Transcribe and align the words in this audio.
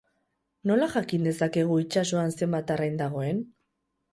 Nola 0.69 0.87
jakin 0.93 1.27
dezakegu 1.29 1.77
itsasoan 1.83 2.35
zenbat 2.41 2.75
arrain 2.77 2.99
dagoen? 3.03 3.45